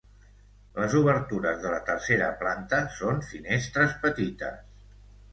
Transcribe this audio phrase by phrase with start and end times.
[0.77, 4.65] Les obertures de la tercera planta són finestres petites.